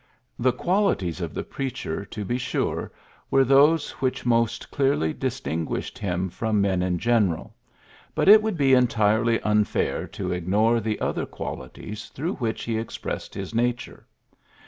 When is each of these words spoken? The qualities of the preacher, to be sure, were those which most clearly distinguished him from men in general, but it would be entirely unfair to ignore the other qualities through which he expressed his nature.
The 0.39 0.51
qualities 0.51 1.21
of 1.21 1.35
the 1.35 1.43
preacher, 1.43 2.05
to 2.05 2.25
be 2.25 2.39
sure, 2.39 2.91
were 3.29 3.43
those 3.43 3.91
which 4.01 4.25
most 4.25 4.71
clearly 4.71 5.13
distinguished 5.13 5.99
him 5.99 6.27
from 6.27 6.59
men 6.59 6.81
in 6.81 6.97
general, 6.97 7.53
but 8.15 8.27
it 8.27 8.41
would 8.41 8.57
be 8.57 8.73
entirely 8.73 9.39
unfair 9.41 10.07
to 10.07 10.31
ignore 10.31 10.79
the 10.79 10.99
other 10.99 11.27
qualities 11.27 12.07
through 12.09 12.33
which 12.37 12.63
he 12.63 12.79
expressed 12.79 13.35
his 13.35 13.53
nature. 13.53 14.07